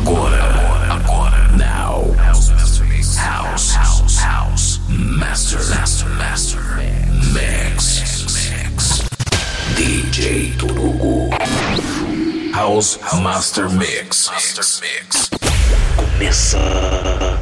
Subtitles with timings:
[0.00, 0.42] Agora,
[0.94, 2.10] agora, now.
[2.16, 2.48] House,
[3.18, 4.80] house, house, house.
[4.88, 6.60] Master, master, master.
[7.34, 9.02] Mix, mix.
[9.76, 11.28] DJ Turugo.
[12.54, 14.30] House Master Mix.
[14.30, 15.30] Master Mix.
[15.96, 17.39] Começa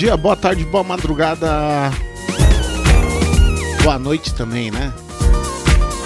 [0.00, 1.92] dia, boa tarde, boa madrugada.
[3.82, 4.94] Boa noite também, né?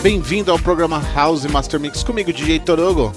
[0.02, 3.12] Bem-vindo ao programa House Master Mix comigo, DJ Torogo.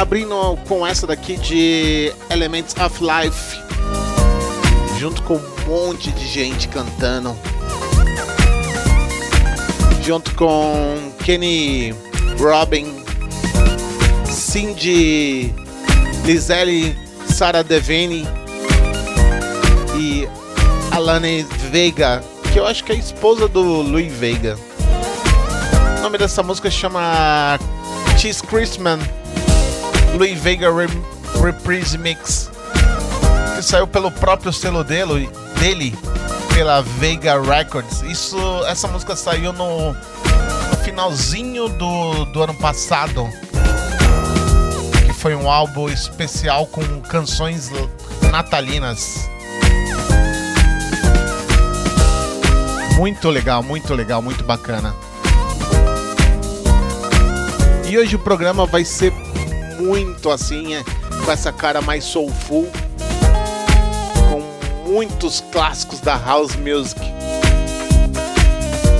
[0.00, 3.56] Abrindo com essa daqui de Elements of Life,
[4.98, 7.36] junto com um monte de gente cantando.
[10.02, 11.94] Junto com Kenny
[12.36, 12.92] Robin,
[14.24, 15.54] Cindy
[16.24, 18.45] Lizelle Sara Devane e
[20.96, 24.56] Alane Veiga, que eu acho que é a esposa do Louis Veiga.
[25.98, 27.58] O nome dessa música chama
[28.16, 28.98] Cheese Christmas
[30.16, 30.68] Louis Veiga
[31.44, 32.50] Reprise Mix,
[33.54, 35.28] que saiu pelo próprio selo dele,
[35.60, 35.94] dele
[36.54, 38.00] pela Veiga Records.
[38.00, 43.28] Isso, essa música saiu no, no finalzinho do, do ano passado
[45.16, 47.70] foi um álbum especial com canções
[48.30, 49.28] natalinas.
[52.96, 54.94] Muito legal, muito legal, muito bacana.
[57.86, 59.12] E hoje o programa vai ser
[59.78, 60.82] muito assim, é,
[61.24, 62.66] com essa cara mais soulful,
[64.30, 67.00] com muitos clássicos da house music.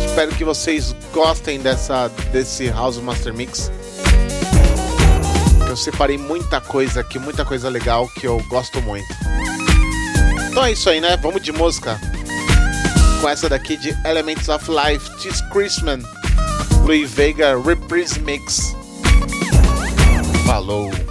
[0.07, 3.73] Espero que vocês gostem dessa desse House Master Mix.
[5.67, 9.09] Eu separei muita coisa aqui, muita coisa legal que eu gosto muito.
[10.51, 11.17] Então é isso aí, né?
[11.17, 11.99] Vamos de música
[13.21, 16.05] com essa daqui de Elements of Life, This Christmas,
[16.85, 18.75] Louis Vega Reprise Mix.
[20.47, 21.06] Falou!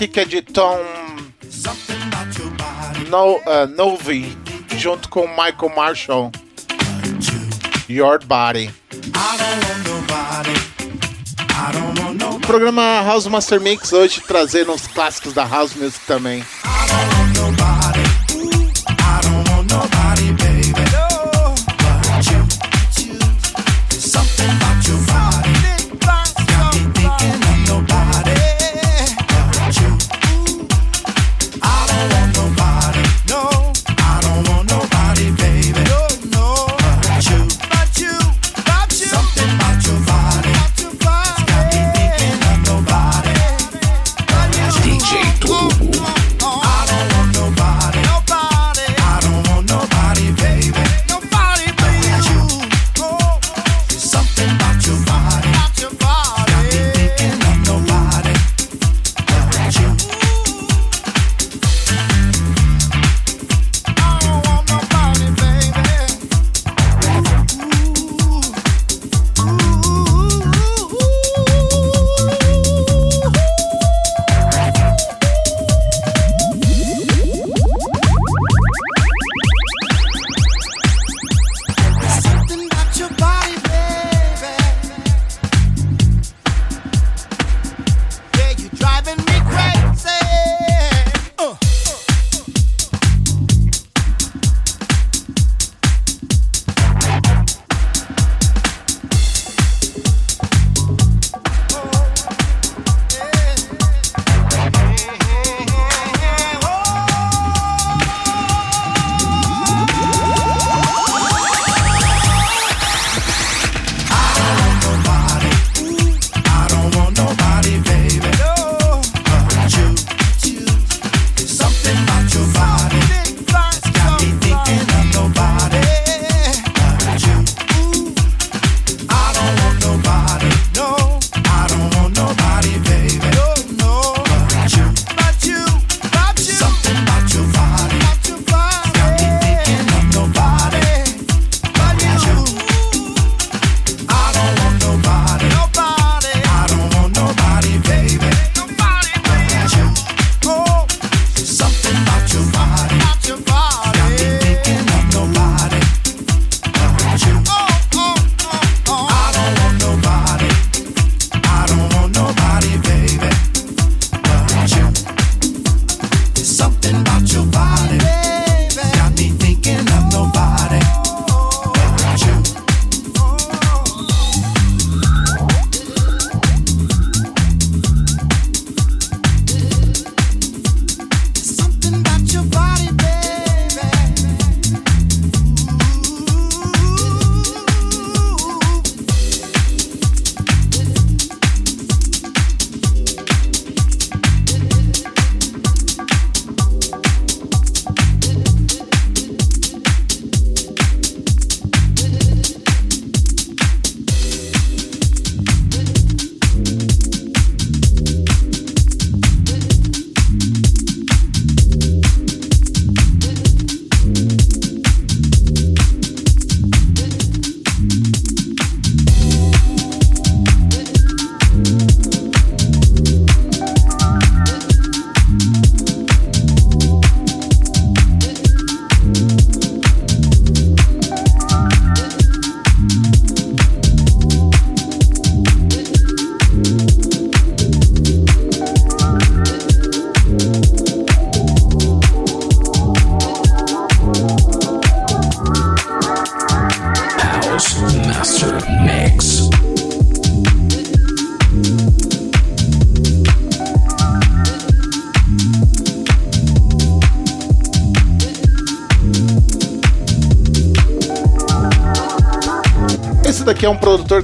[0.00, 0.78] aqui que é de Tom
[3.08, 4.34] no, uh, Novi,
[4.78, 6.32] junto com Michael Marshall.
[7.86, 8.72] Your Body.
[12.34, 16.42] O programa House Master Mix hoje trazendo os clássicos da House Music também.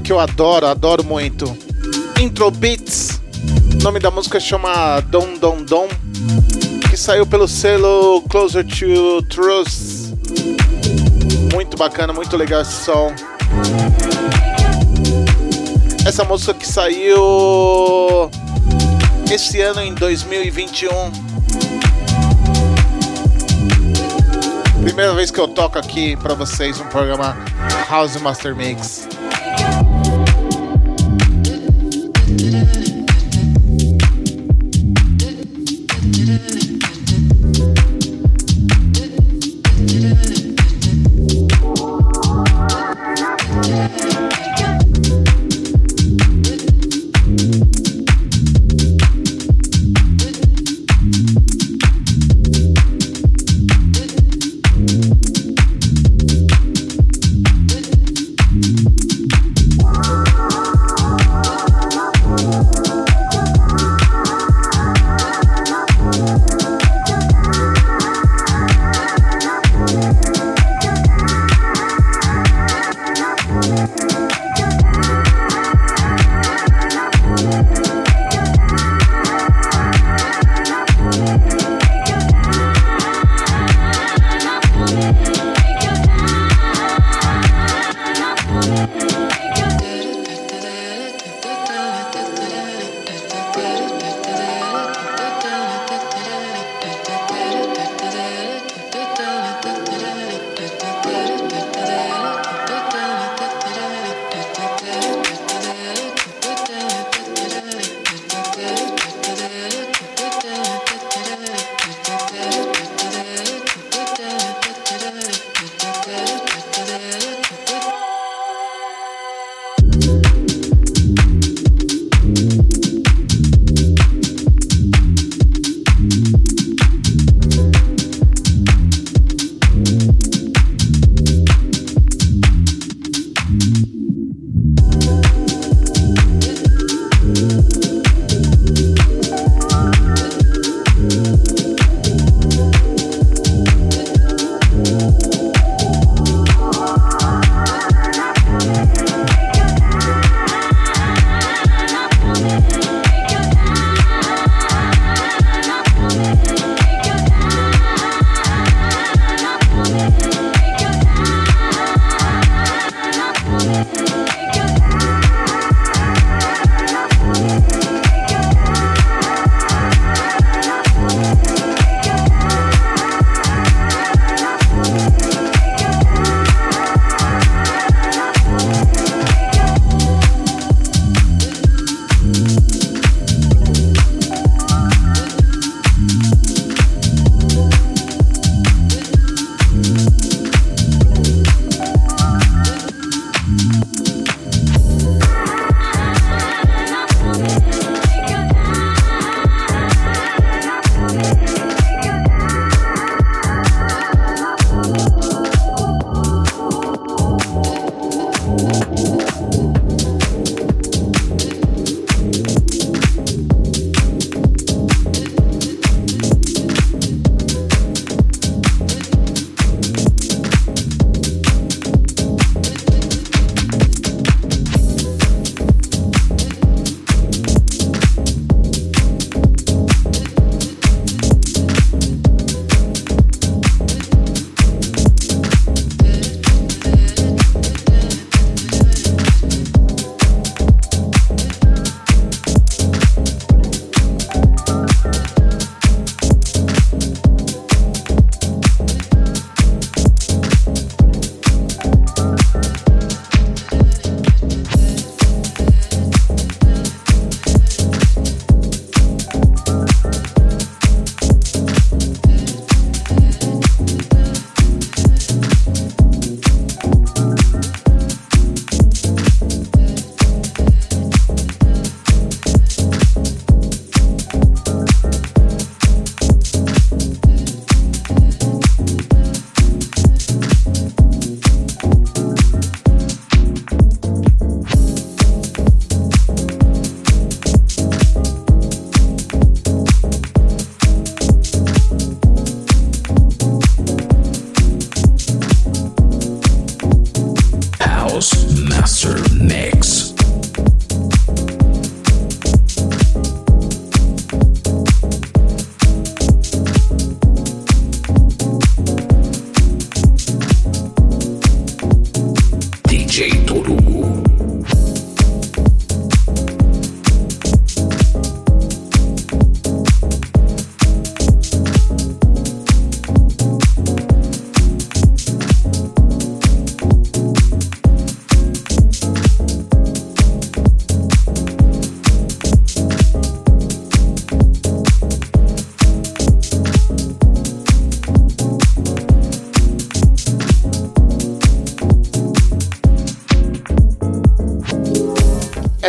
[0.07, 1.45] que eu adoro, adoro muito.
[2.21, 3.21] Intro Beats.
[3.81, 5.88] O nome da música chama Dom Dom Dom,
[6.88, 10.14] que saiu pelo selo Closer to Truth.
[11.53, 13.12] Muito bacana, muito legal esse som.
[16.07, 18.31] Essa música que saiu
[19.29, 20.88] esse ano em 2021.
[24.83, 27.37] Primeira vez que eu toco aqui para vocês um programa
[27.90, 29.15] House Master Mix.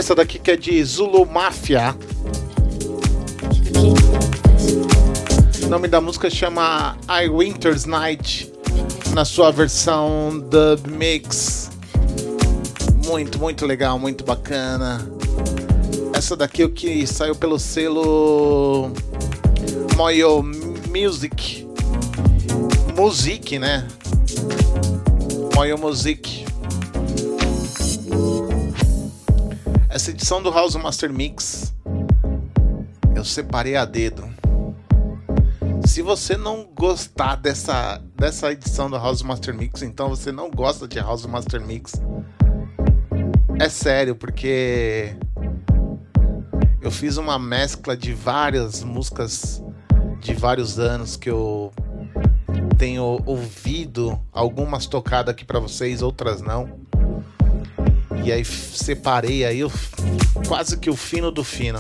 [0.08, 1.94] Essa daqui que é de Zulu Mafia.
[5.62, 8.50] O nome da música chama I Winter's Night,
[9.14, 11.70] na sua versão dub mix.
[13.06, 15.06] Muito, muito legal, muito bacana.
[16.14, 18.90] Essa daqui é o que saiu pelo selo
[19.98, 20.42] Moyo
[20.88, 21.68] Music.
[22.98, 23.86] Music, né?
[25.54, 26.17] Moyo Music.
[30.28, 31.74] Edição do House Master Mix
[33.16, 34.28] eu separei a dedo.
[35.86, 40.86] Se você não gostar dessa, dessa edição do House Master Mix, então você não gosta
[40.86, 41.94] de House Master Mix.
[43.58, 45.16] É sério, porque
[46.82, 49.64] eu fiz uma mescla de várias músicas
[50.20, 51.72] de vários anos que eu
[52.78, 56.86] tenho ouvido, algumas tocadas aqui para vocês, outras não.
[58.28, 59.72] E aí separei aí o,
[60.50, 61.80] quase que o fino do fino.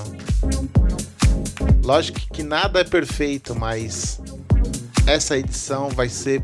[1.83, 4.21] Lógico que nada é perfeito, mas
[5.05, 6.41] essa edição vai ser,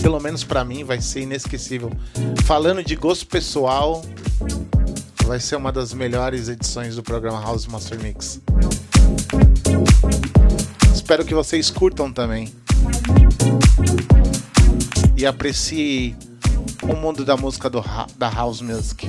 [0.00, 1.92] pelo menos para mim, vai ser inesquecível.
[2.46, 4.02] Falando de gosto pessoal,
[5.26, 8.40] vai ser uma das melhores edições do programa House Master Mix.
[10.94, 12.50] Espero que vocês curtam também.
[15.14, 16.16] E apreciem
[16.82, 17.84] o mundo da música do,
[18.16, 19.08] da House Music.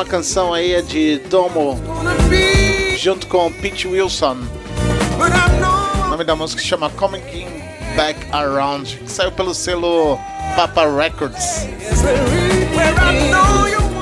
[0.00, 1.78] próxima canção aí é de Domo,
[2.96, 4.36] junto com Pete Wilson.
[6.04, 7.22] O nome da música se chama Coming
[7.96, 10.18] Back Around, que saiu pelo selo
[10.56, 11.66] Papa Records.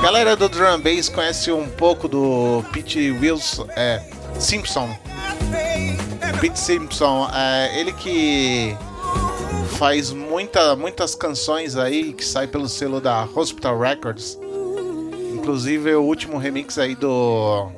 [0.01, 4.01] Galera do Drum Bass conhece um pouco do Pete Wilson, é,
[4.39, 4.89] Simpson.
[6.39, 8.77] Pete Simpson, é, ele que
[9.77, 14.37] faz muita, muitas canções aí que sai pelo selo da Hospital Records
[15.39, 17.71] inclusive o último remix aí do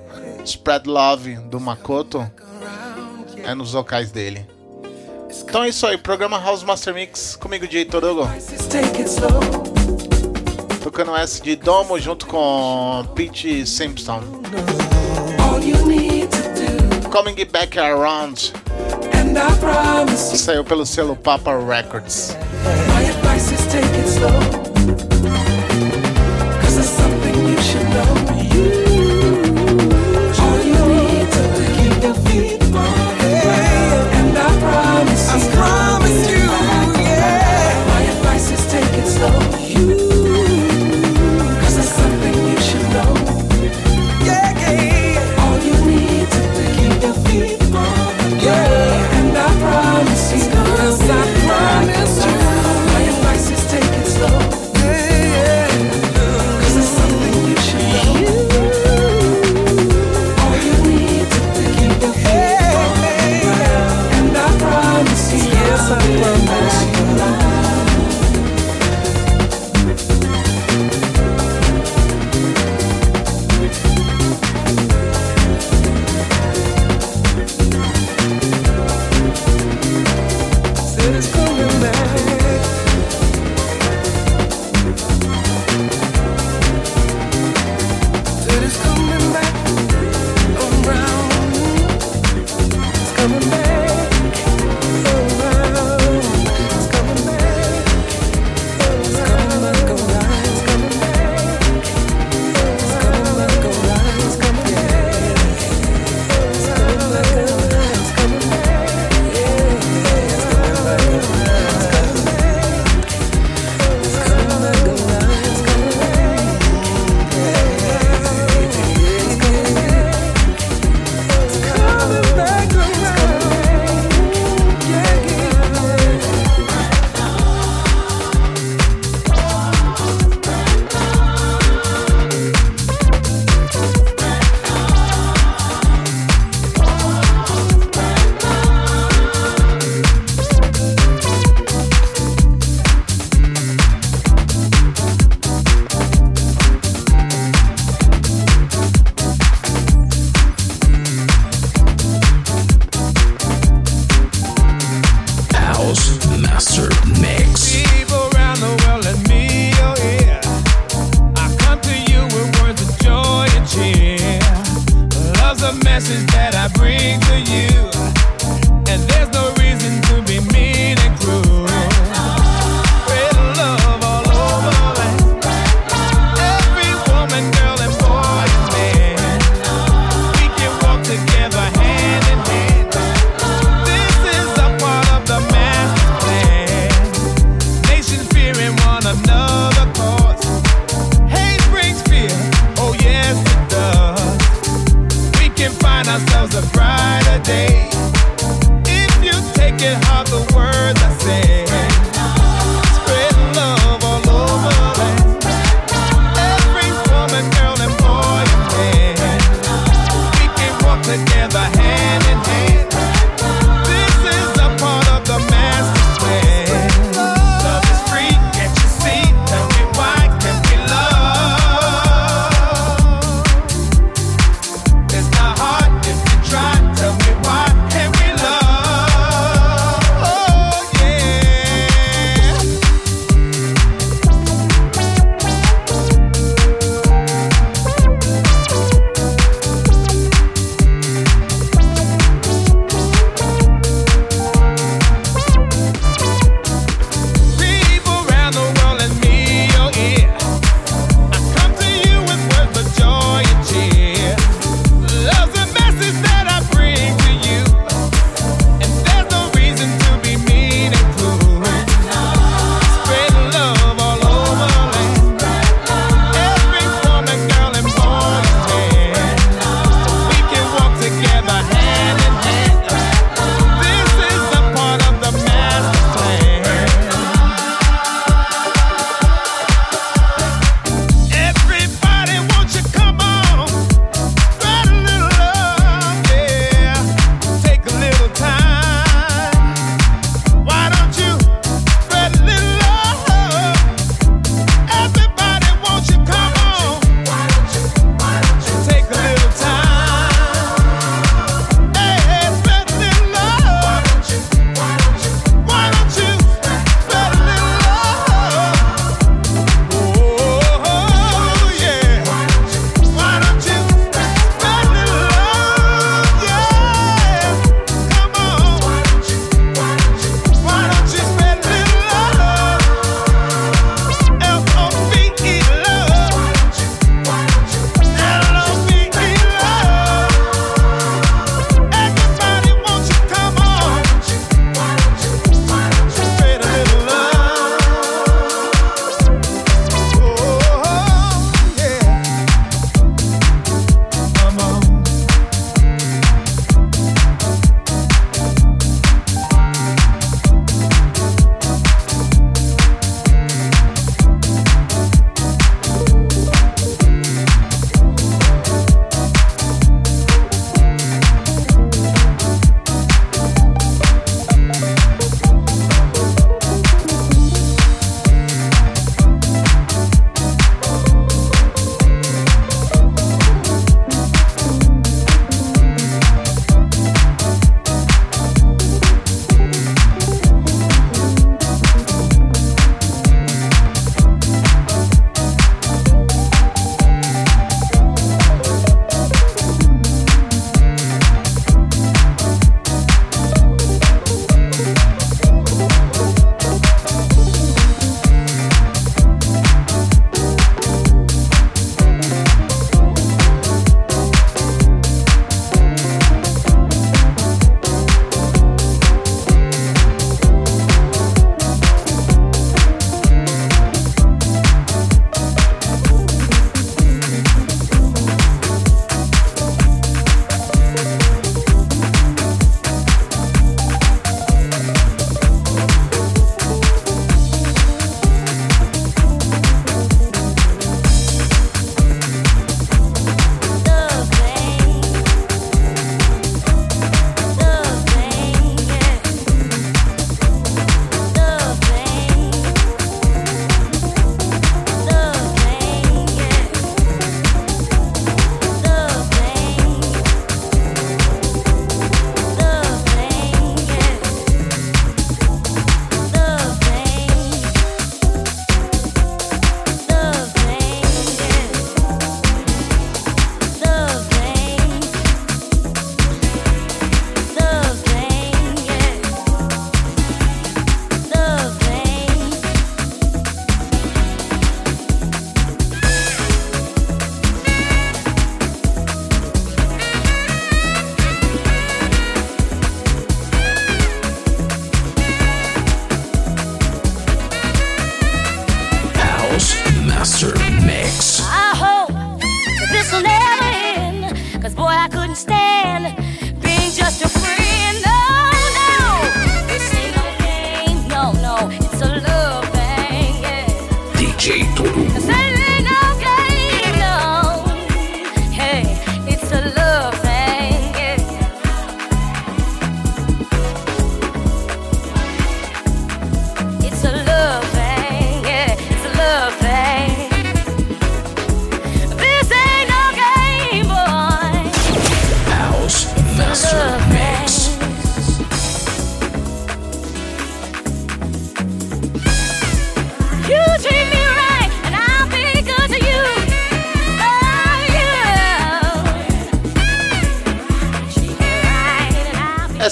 [0.43, 2.29] Spread Love do Makoto
[3.43, 4.45] é nos vocais dele.
[5.43, 8.27] Então é isso aí, programa House Master Mix comigo, DJ Torugo.
[10.83, 14.21] Tocando essa de Domo junto com Pete Simpson.
[17.11, 18.53] Coming Back Around.
[20.17, 22.35] Saiu pelo selo Papa Records.
[22.87, 24.70] My advice is take it slow.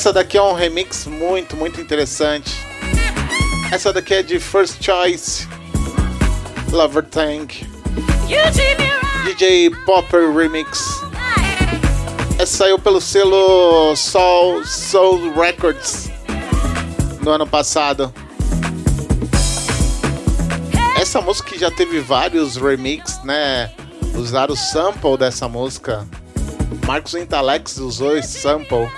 [0.10, 2.52] Essa daqui é um remix muito, muito interessante.
[3.72, 5.48] Essa daqui é de First Choice,
[6.72, 7.62] Lover Tank,
[9.24, 11.00] DJ Popper Remix.
[12.40, 16.10] Essa saiu pelo selo Soul Soul Records
[17.22, 18.12] no ano passado.
[21.00, 23.72] Essa música já teve vários remix, né?
[24.16, 26.04] Usaram o sample dessa música.
[26.88, 28.90] Marcos Intalex usou esse sample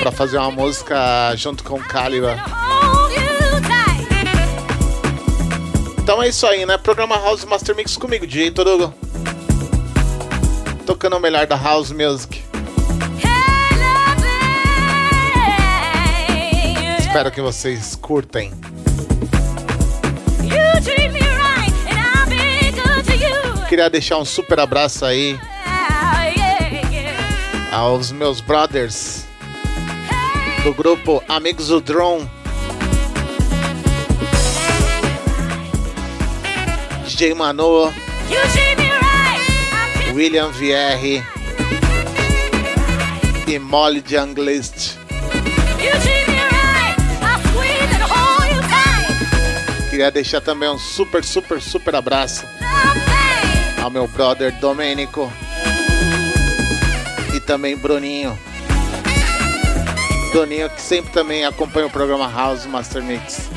[0.00, 2.36] para fazer uma música junto com Caliba.
[5.98, 6.78] Então é isso aí, né?
[6.78, 8.92] Programa House Master Mix comigo, DJ Torugo.
[10.86, 12.42] Tocando o melhor da House Music.
[16.98, 18.52] Espero que vocês curtem.
[23.68, 25.38] Queria deixar um super abraço aí
[27.70, 29.19] aos meus brothers
[30.62, 32.28] do grupo Amigos do Drone.
[37.06, 37.92] DJ Manoa,
[40.14, 41.22] William Vierre
[43.46, 44.98] e Molly Junglist.
[49.88, 52.44] Queria deixar também um super, super, super abraço
[53.82, 55.32] ao meu brother Domênico
[57.34, 58.49] e também Bruninho.
[60.30, 63.48] Bruninho que sempre também acompanha o programa House Master Mix.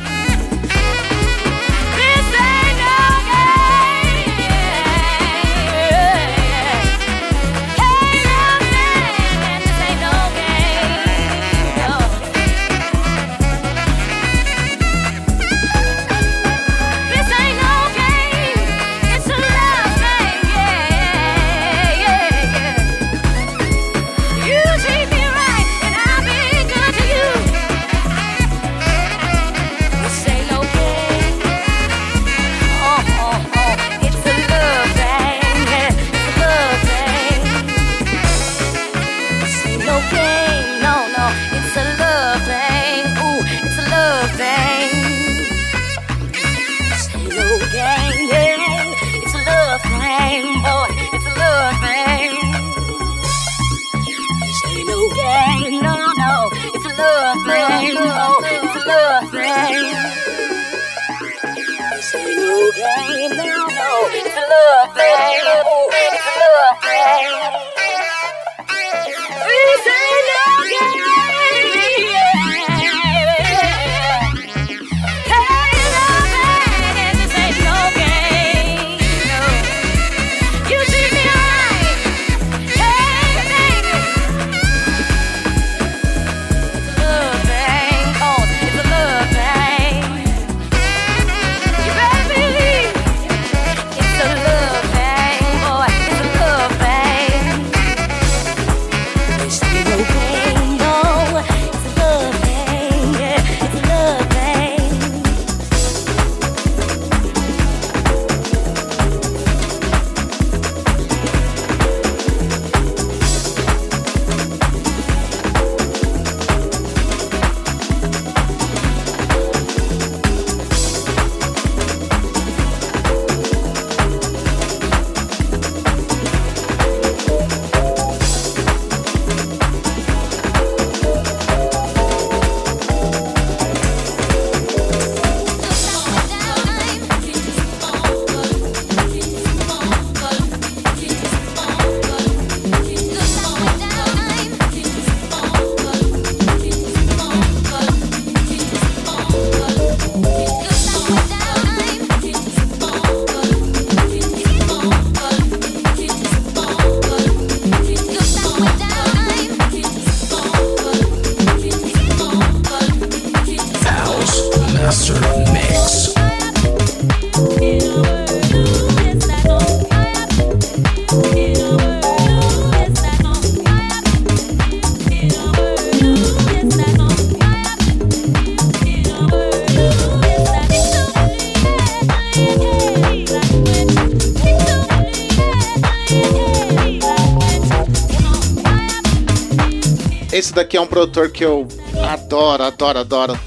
[190.54, 191.68] Esse daqui é um produtor que eu
[192.12, 193.39] adoro, adoro, adoro.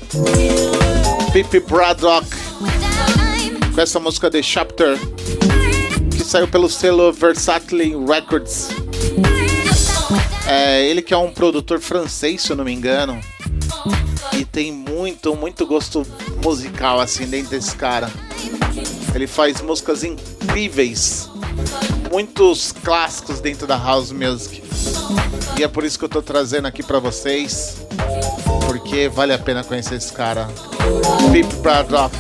[1.33, 2.27] Pip Braddock,
[3.73, 4.99] com essa música The Chapter,
[6.11, 8.71] que saiu pelo selo Versatile Records.
[10.49, 13.21] É, ele que é um produtor francês, se eu não me engano.
[14.33, 16.05] E tem muito, muito gosto
[16.43, 18.11] musical assim dentro desse cara.
[19.15, 21.31] Ele faz músicas incríveis.
[22.11, 24.66] Muitos clássicos dentro da house music.
[25.59, 27.77] E é por isso que eu tô trazendo aqui pra vocês.
[28.67, 30.49] Porque vale a pena conhecer esse cara.
[31.33, 32.15] Pip Braddock.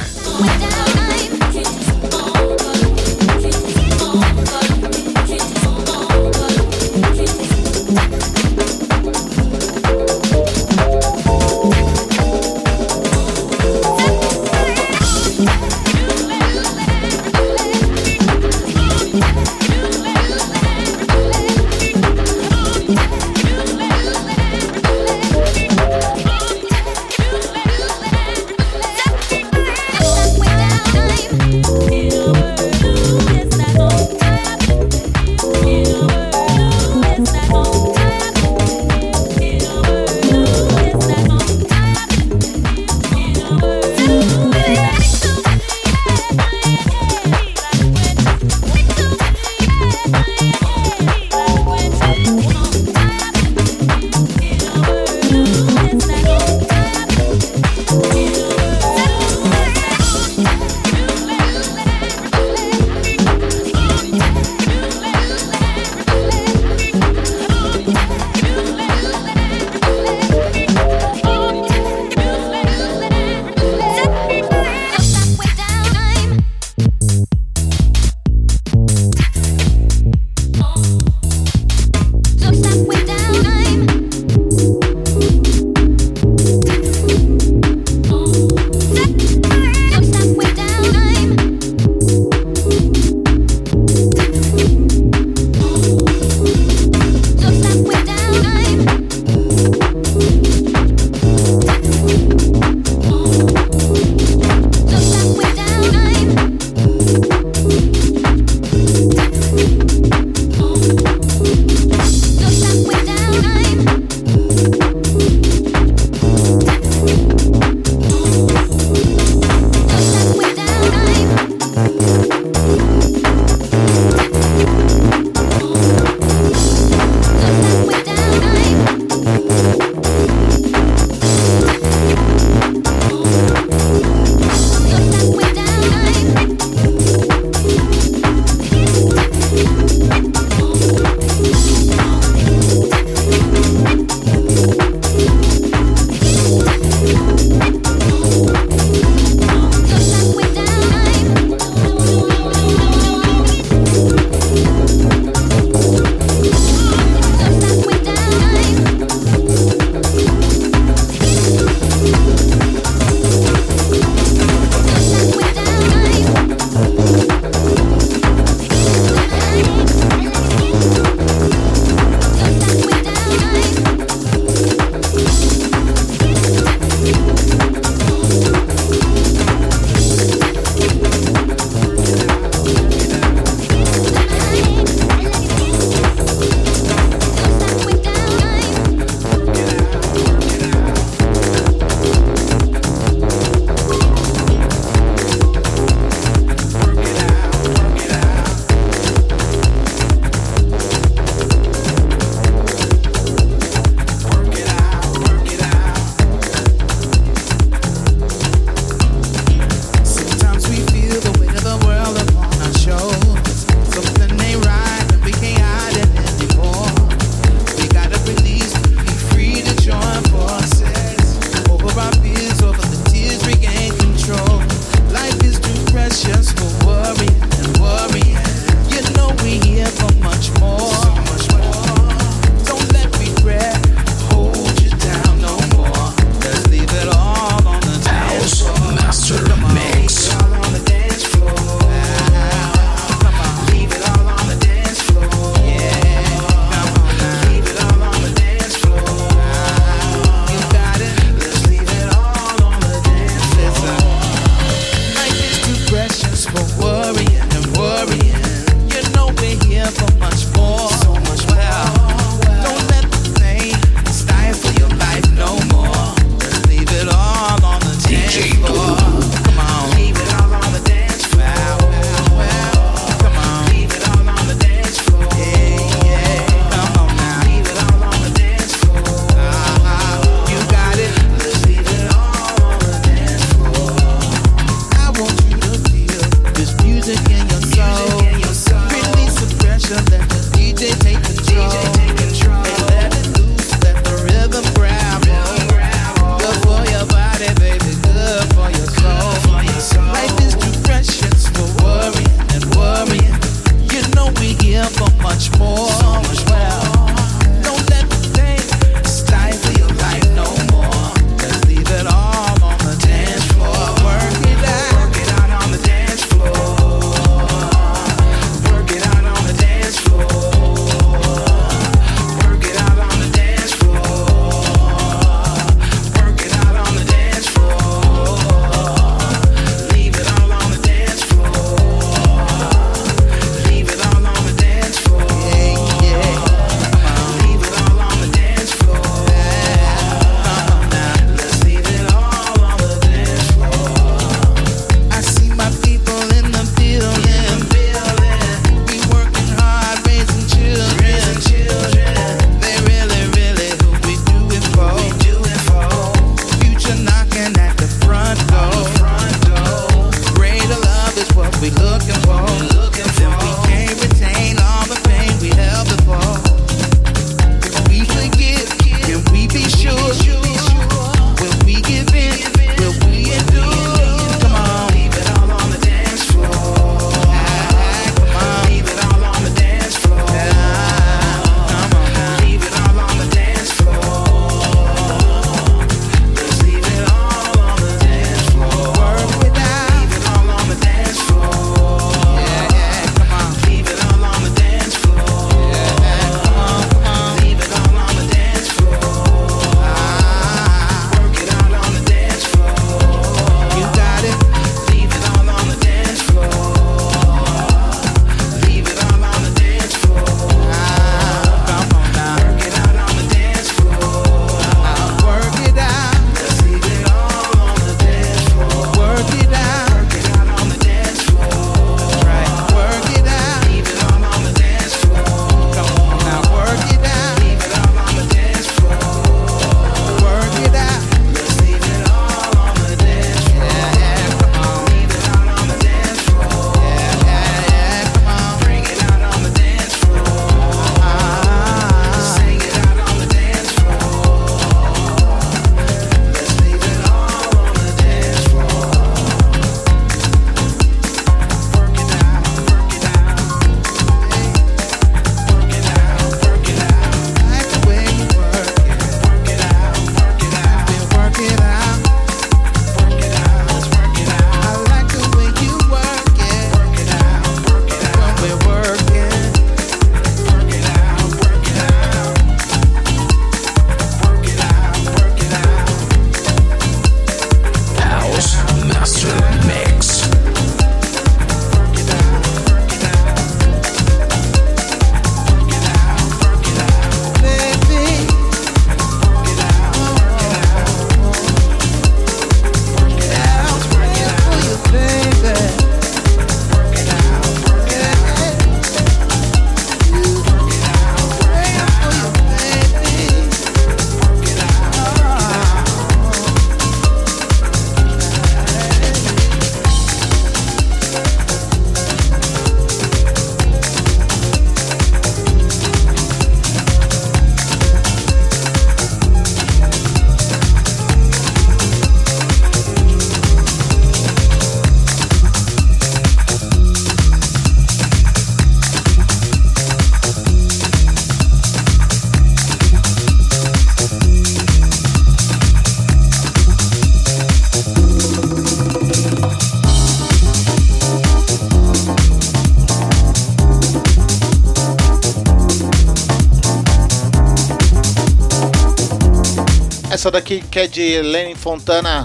[550.26, 552.24] essa daqui que é de Lenny Fontana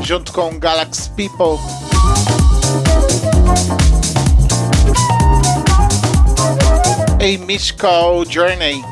[0.00, 1.58] junto com Galaxy People.
[7.20, 8.82] A Mystical Journey.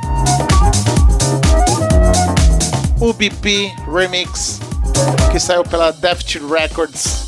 [3.01, 4.61] UBP Remix,
[5.33, 7.27] que saiu pela Deft Records.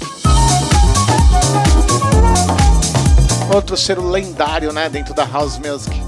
[3.55, 5.99] Outro ser lendário, né, dentro da house music.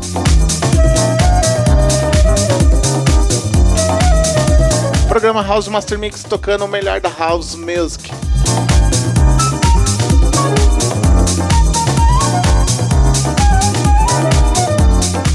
[5.10, 8.12] Programa House Master Mix tocando o melhor da House Music.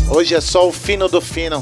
[0.09, 1.61] Hoje é só o fino do fino.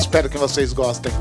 [0.00, 1.12] Espero que vocês gostem.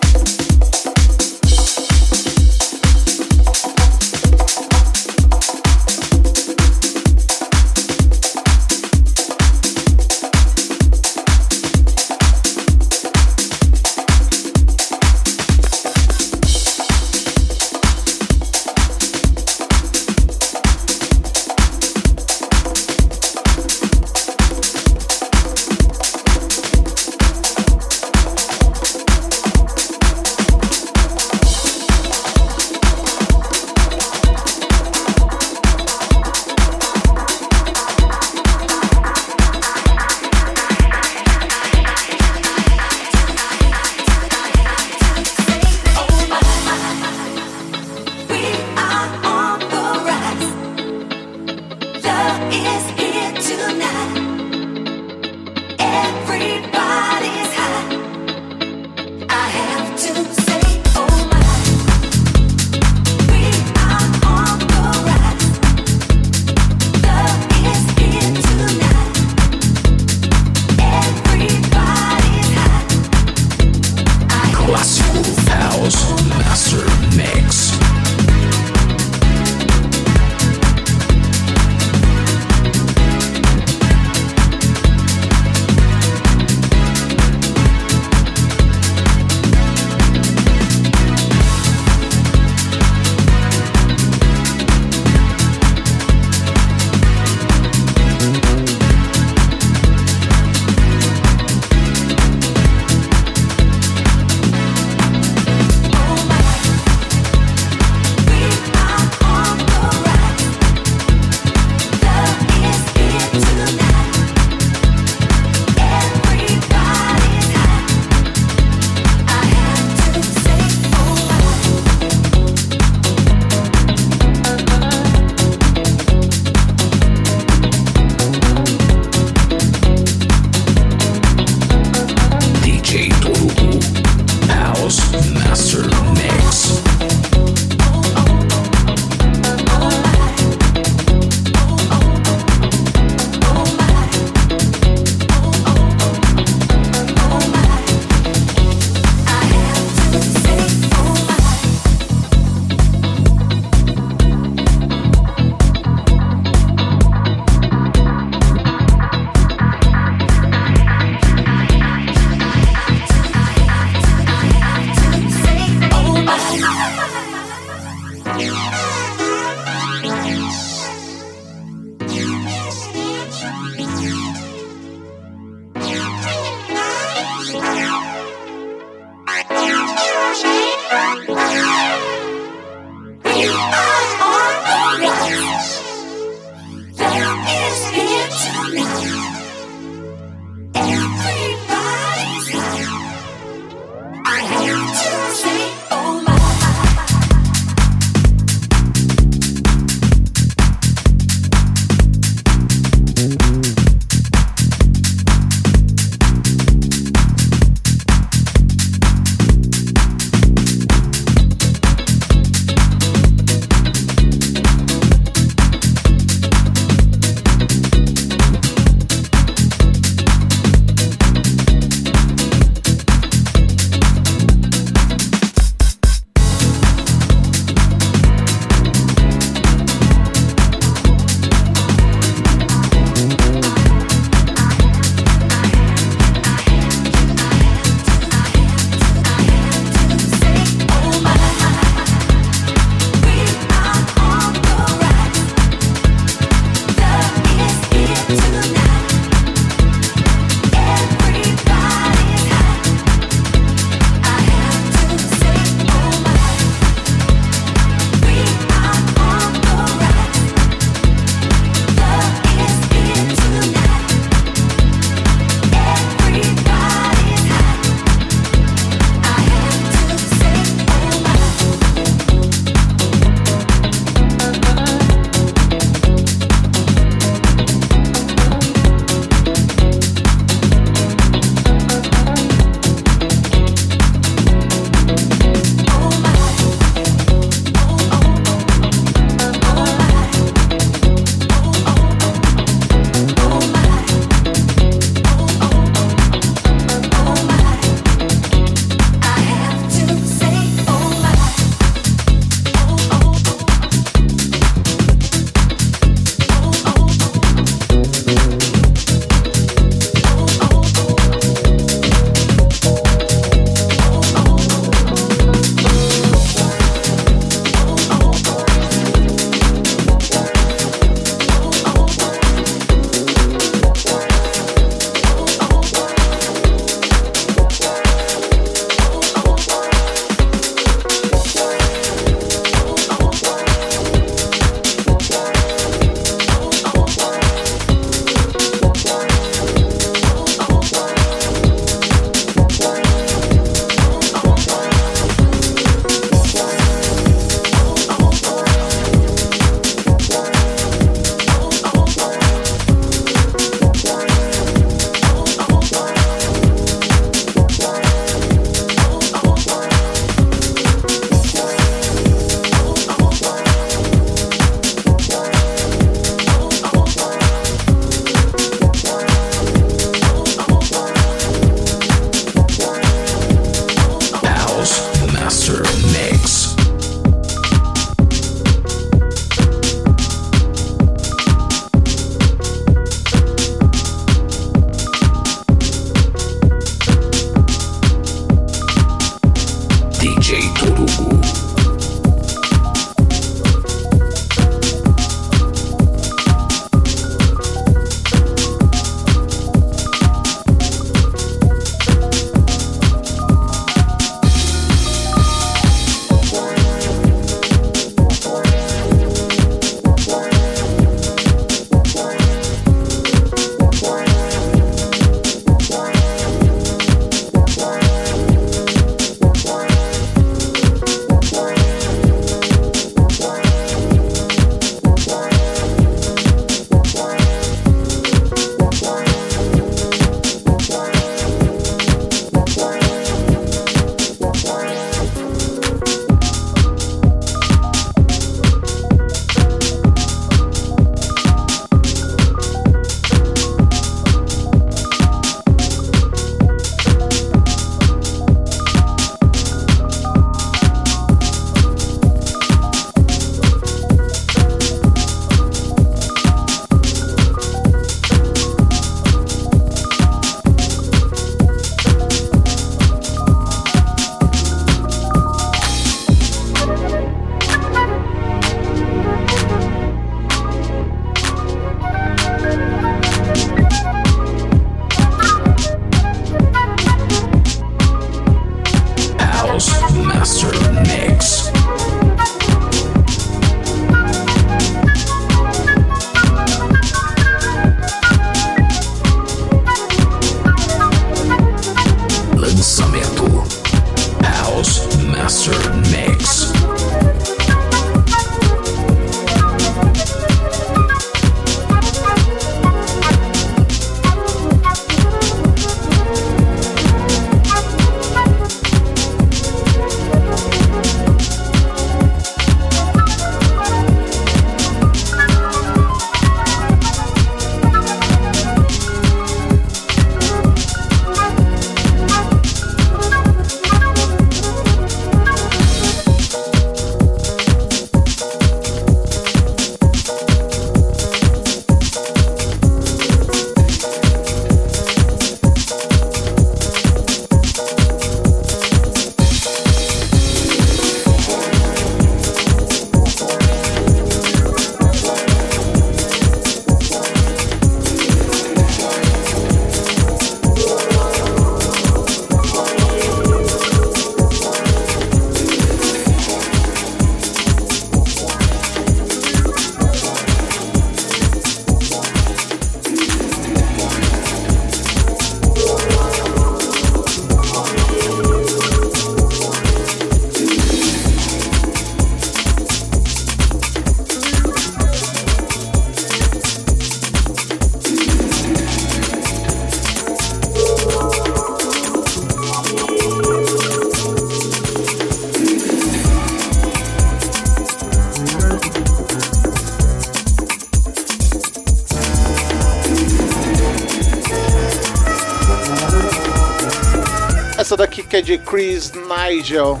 [599.68, 600.00] Nigel.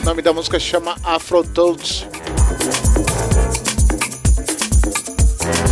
[0.00, 2.08] O nome da música chama Afrotoad.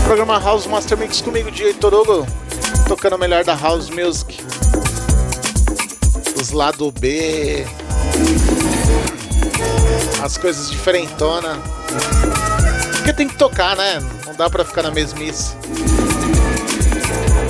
[0.05, 2.26] Programa House Master Mix comigo, Diego Hugo,
[2.86, 4.36] tocando o melhor da House Music.
[6.38, 7.66] Os lado B.
[10.22, 11.59] As coisas diferentona.
[12.96, 14.00] Porque tem que tocar, né?
[14.26, 15.55] Não dá pra ficar na mesmice.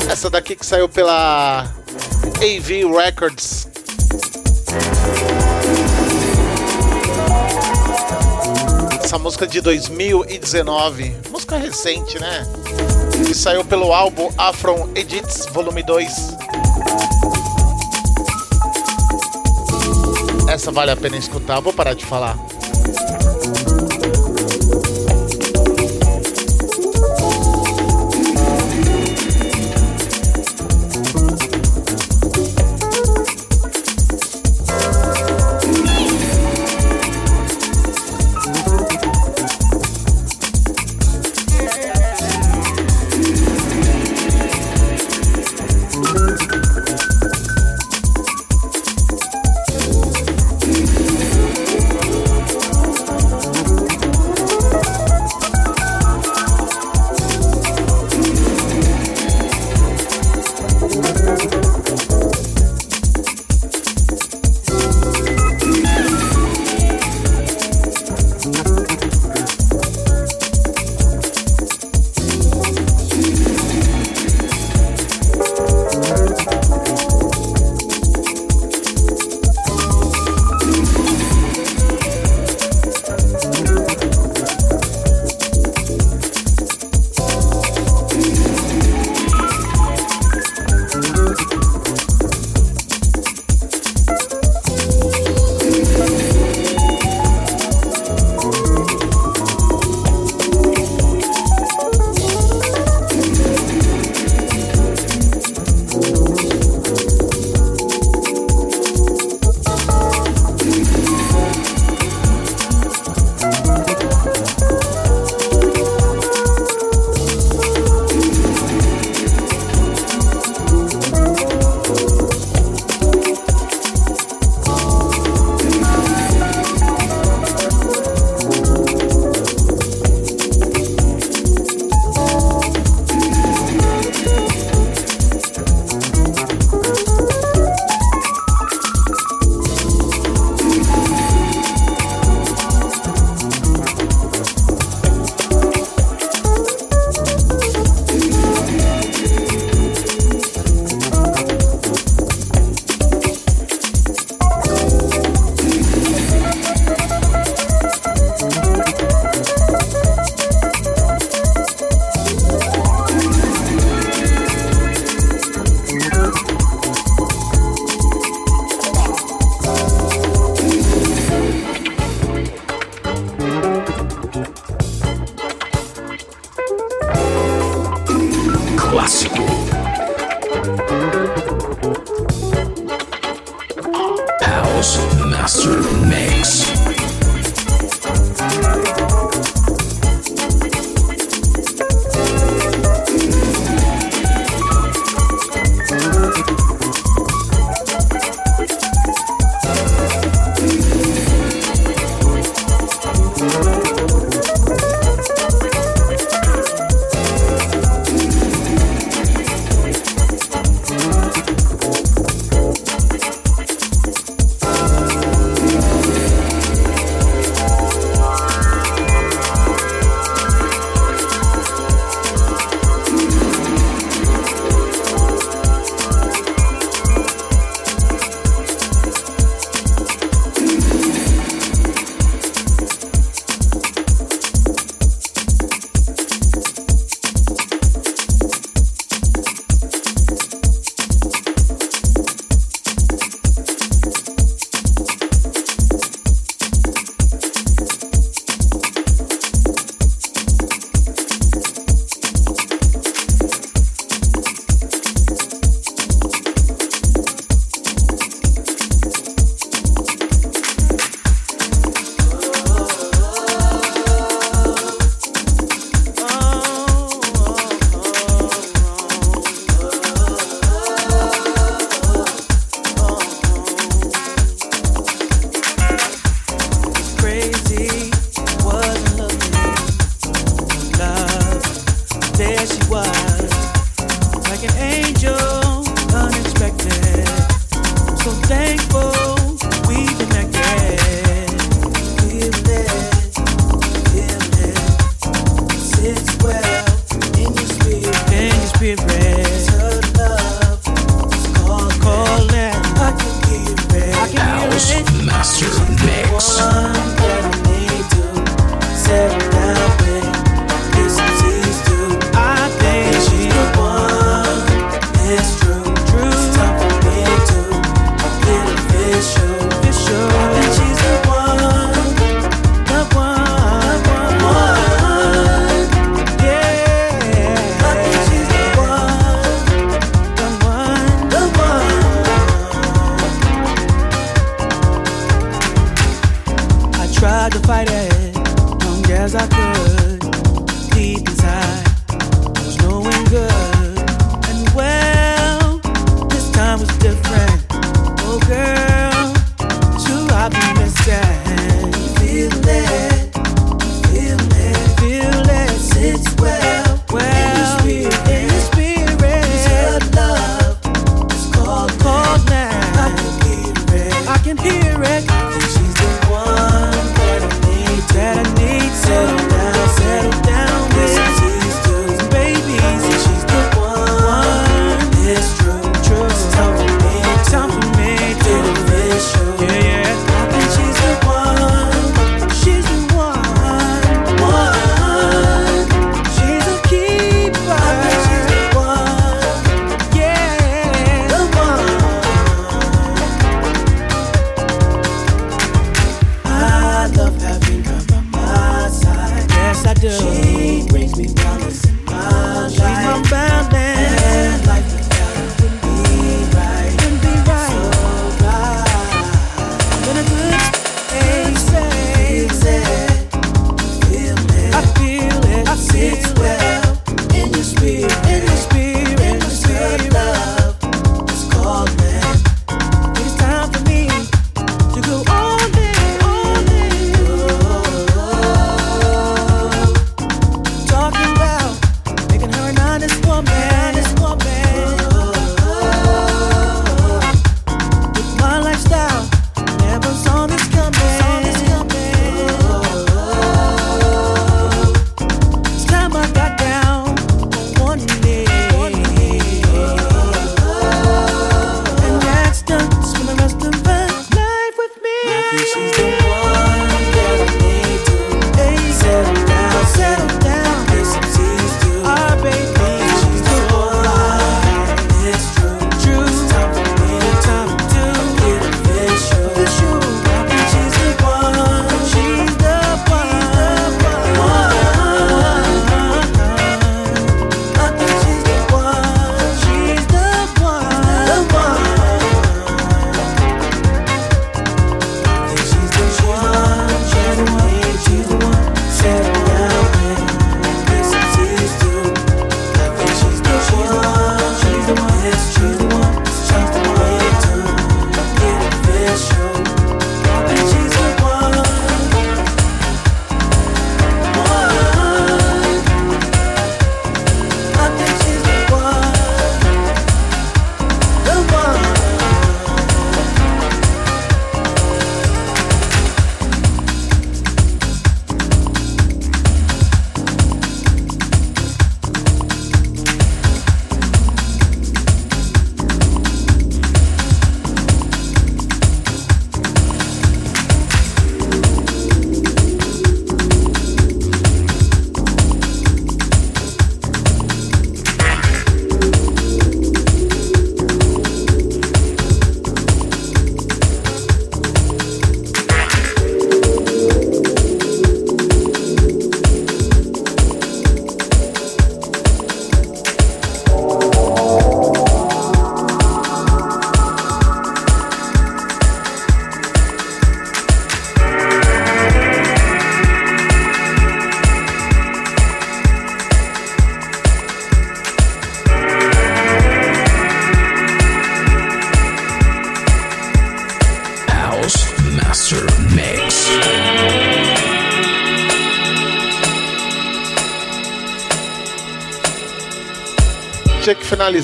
[0.08, 3.47] Essa daqui que saiu pela AV Records.
[9.38, 12.44] Música de 2019, música recente, né?
[13.24, 16.10] Que saiu pelo álbum Afron Edits Volume 2.
[20.48, 22.36] Essa vale a pena escutar, vou parar de falar.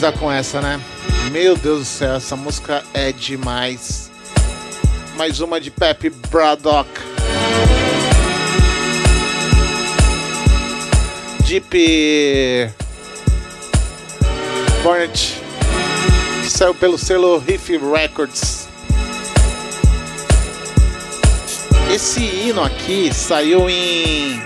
[0.05, 0.79] Finalizar com essa, né?
[1.31, 4.11] Meu Deus do céu, essa música é demais.
[5.17, 6.89] Mais uma de Pepe Braddock.
[11.47, 12.71] Deep
[14.83, 15.41] Bonnet
[16.49, 18.69] saiu pelo selo Riff Records.
[21.93, 24.39] Esse hino aqui saiu em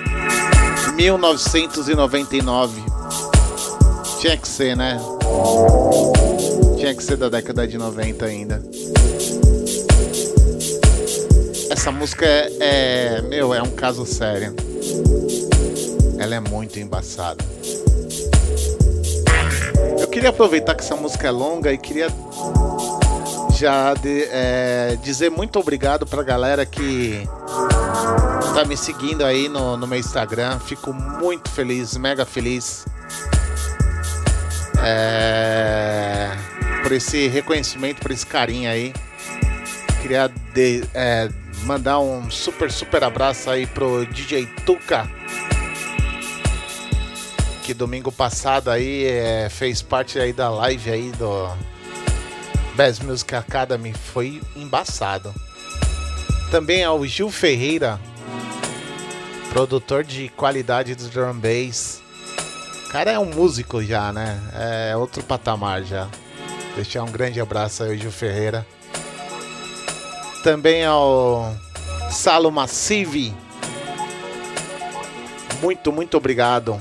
[0.94, 2.84] 1999.
[4.20, 4.98] Tinha que ser, né?
[6.76, 8.62] Tinha que ser da década de 90 ainda.
[11.70, 14.54] Essa música é, é- meu, é um caso sério.
[16.18, 17.44] Ela é muito embaçada.
[20.00, 22.08] Eu queria aproveitar que essa música é longa e queria
[23.56, 27.22] já de- é, dizer muito obrigado pra galera que
[28.54, 30.58] tá me seguindo aí no, no meu Instagram.
[30.60, 32.84] Fico muito feliz, mega feliz.
[34.90, 36.30] É,
[36.82, 38.94] por esse reconhecimento, por esse carinho aí.
[40.00, 41.28] Queria de- é,
[41.64, 45.06] mandar um super, super abraço aí pro DJ Tuca.
[47.62, 51.50] Que domingo passado aí é, fez parte aí da live aí do
[52.74, 53.92] Best Music Academy.
[53.92, 55.34] Foi embaçado.
[56.50, 58.00] Também ao Gil Ferreira,
[59.52, 62.00] produtor de qualidade do drum bass.
[62.90, 64.40] Cara é um músico já, né?
[64.54, 66.08] É outro patamar já.
[66.74, 68.66] Deixar um grande abraço aí Gil Ferreira.
[70.42, 71.54] Também ao
[72.10, 73.34] Salo Massive.
[75.60, 76.80] Muito, muito obrigado.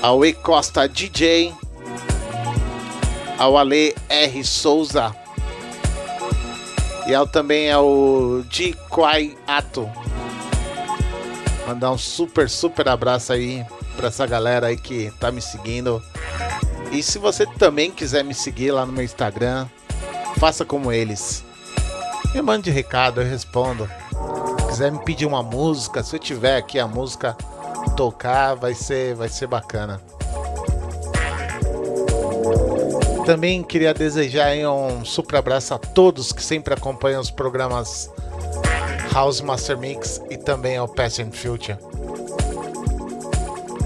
[0.00, 1.52] Ao E Costa DJ.
[3.36, 5.12] Ao Ale R Souza.
[7.08, 9.90] E ao também ao Di Kwai Ato.
[11.66, 13.66] Mandar um super, super abraço aí
[13.98, 16.00] pra essa galera aí que tá me seguindo.
[16.92, 19.66] E se você também quiser me seguir lá no meu Instagram,
[20.38, 21.44] faça como eles.
[22.32, 23.90] Me mande recado, eu respondo.
[24.60, 27.36] Se quiser me pedir uma música, se eu tiver aqui a música
[27.96, 30.00] tocar, vai ser, vai ser bacana.
[33.26, 38.08] Também queria desejar um super abraço a todos que sempre acompanham os programas
[39.12, 41.87] House Master Mix e também ao Past and Future.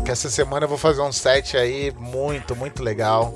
[0.04, 3.34] Que essa semana eu vou fazer um set aí muito, muito legal.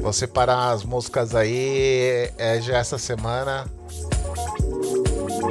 [0.00, 3.66] Vou separar as músicas aí é, já essa semana.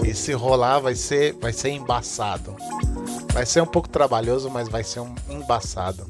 [0.06, 2.56] E se rolar vai ser, vai ser embaçado.
[3.34, 6.06] Vai ser um pouco trabalhoso, mas vai ser um embaçado.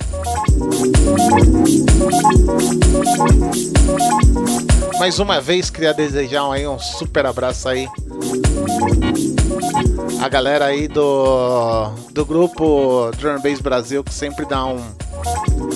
[5.00, 7.88] Mais uma vez queria desejar aí um super abraço aí
[10.26, 14.84] a galera aí do do grupo Drum Bass Brasil que sempre dá um,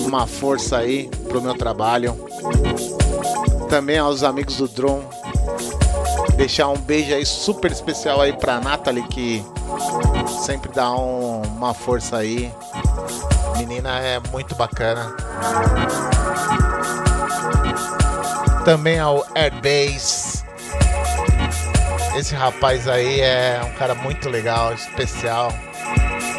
[0.04, 2.16] uma força aí pro meu trabalho.
[3.68, 5.02] Também aos amigos do Drum.
[6.34, 9.44] Deixar um beijo aí super especial aí pra Nathalie que
[10.44, 12.52] sempre dá um- uma força aí.
[13.56, 15.14] Menina é muito bacana.
[18.64, 20.19] Também ao Airbase.
[22.20, 25.50] Esse rapaz aí é um cara muito legal, especial,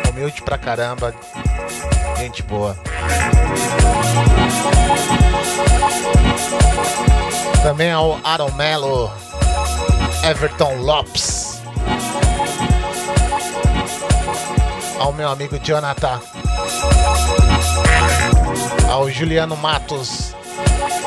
[0.08, 1.12] humilde pra caramba,
[2.20, 2.78] gente boa.
[7.64, 9.12] Também ao Aaron Mello,
[10.24, 11.60] Everton Lopes,
[15.00, 16.22] ao meu amigo Jonathan,
[18.88, 20.36] ao Juliano Matos,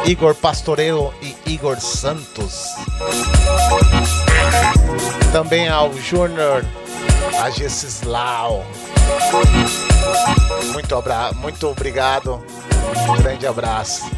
[0.04, 2.74] Igor Pastoreiro e Igor Santos.
[5.34, 6.64] Também ao Júnior
[7.42, 8.64] Agesislau.
[10.72, 12.40] Muito, abra muito obrigado.
[13.08, 14.08] Um grande abraço.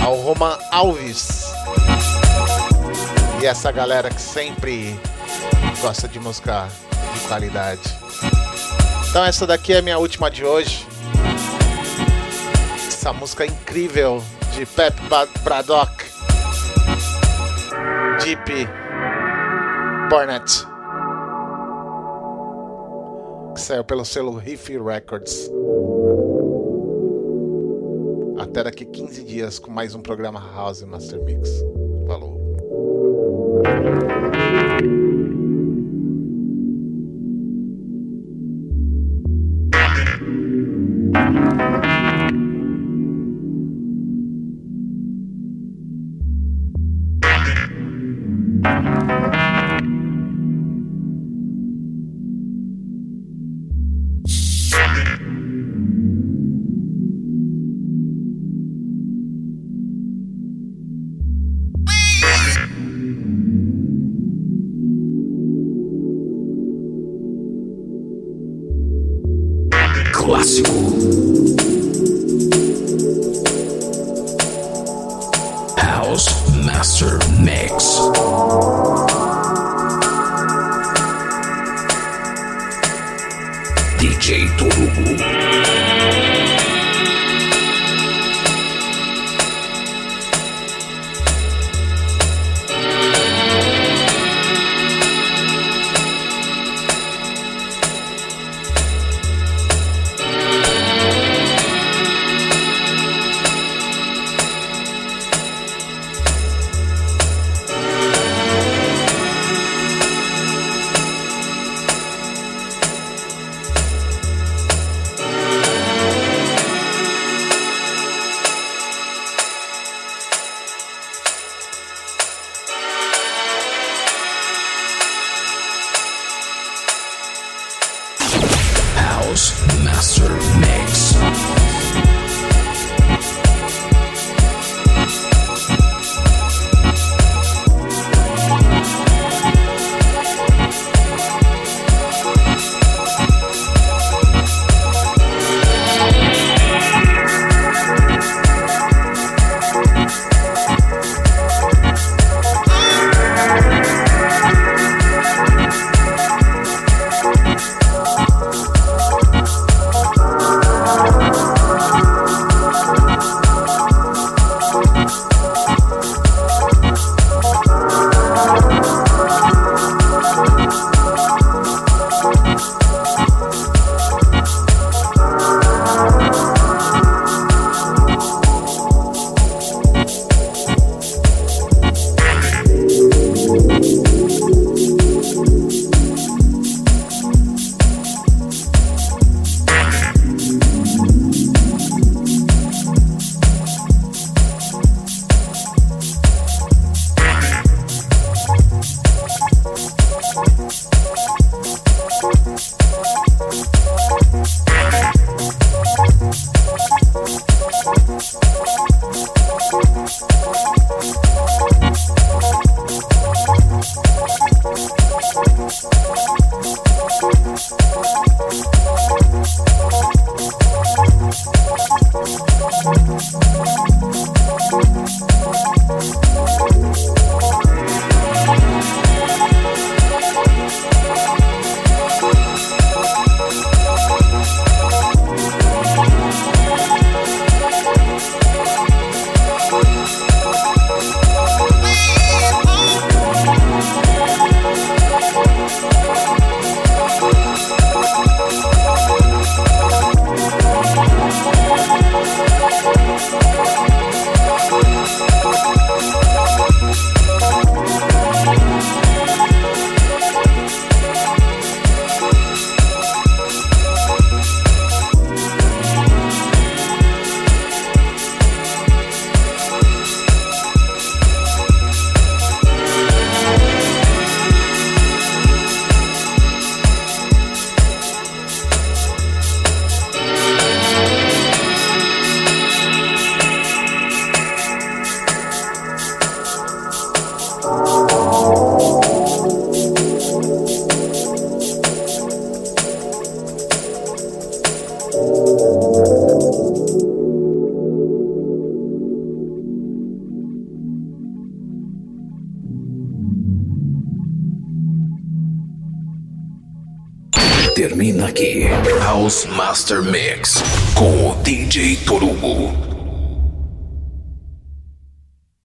[0.00, 1.52] Ao Roman Alves.
[3.42, 4.96] E essa galera que sempre
[5.82, 6.68] gosta de música
[7.12, 7.82] de qualidade.
[9.08, 10.86] Então essa daqui é a minha última de hoje.
[12.86, 14.96] Essa música incrível de Pep
[15.42, 16.09] Braddock.
[18.24, 18.68] Deep
[20.10, 20.66] Barnett.
[23.54, 25.50] Que saiu pelo selo Riff Records.
[28.38, 31.48] Até daqui 15 dias com mais um programa House Master Mix.
[32.06, 32.38] Falou.